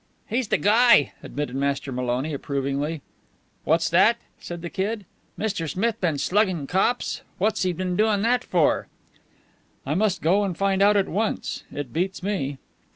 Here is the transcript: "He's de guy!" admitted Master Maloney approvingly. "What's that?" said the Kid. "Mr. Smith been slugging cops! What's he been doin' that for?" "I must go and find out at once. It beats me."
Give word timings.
"He's 0.25 0.47
de 0.47 0.57
guy!" 0.57 1.13
admitted 1.21 1.55
Master 1.55 1.91
Maloney 1.91 2.33
approvingly. 2.33 3.03
"What's 3.65 3.87
that?" 3.91 4.17
said 4.39 4.63
the 4.63 4.69
Kid. 4.71 5.05
"Mr. 5.37 5.69
Smith 5.69 6.01
been 6.01 6.17
slugging 6.17 6.65
cops! 6.65 7.21
What's 7.37 7.61
he 7.61 7.71
been 7.71 7.95
doin' 7.95 8.23
that 8.23 8.43
for?" 8.43 8.87
"I 9.85 9.93
must 9.93 10.23
go 10.23 10.43
and 10.43 10.57
find 10.57 10.81
out 10.81 10.97
at 10.97 11.07
once. 11.07 11.65
It 11.71 11.93
beats 11.93 12.23
me." 12.23 12.57